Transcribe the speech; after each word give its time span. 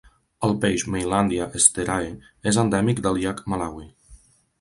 El 0.45 0.53
peix 0.61 0.85
"maylandia 0.93 1.45
estherae" 1.59 2.15
és 2.53 2.57
endèmic 2.63 3.03
del 3.09 3.21
llac 3.27 3.45
Malawi. 3.55 3.87